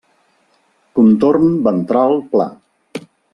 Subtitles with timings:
[0.99, 2.49] Contorn ventral pla.